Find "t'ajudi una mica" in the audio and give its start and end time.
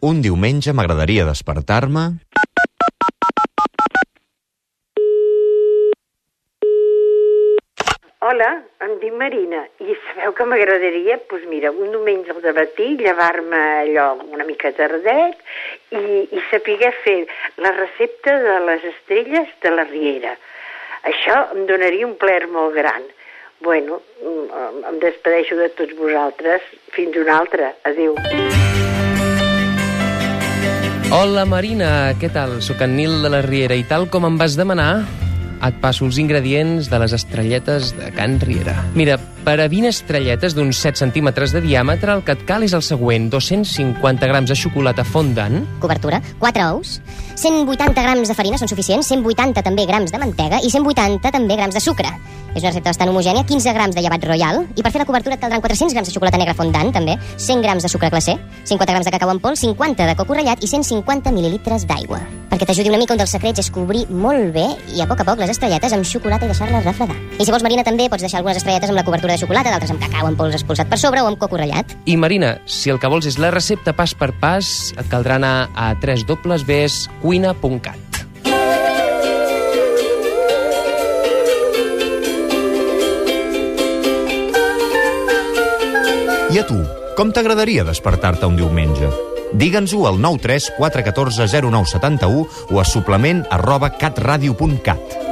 62.66-63.14